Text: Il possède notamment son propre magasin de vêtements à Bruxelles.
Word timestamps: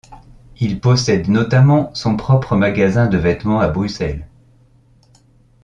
Il 0.59 0.79
possède 0.79 1.27
notamment 1.27 1.91
son 1.93 2.17
propre 2.17 2.55
magasin 2.55 3.05
de 3.05 3.19
vêtements 3.19 3.59
à 3.59 3.67
Bruxelles. 3.69 4.27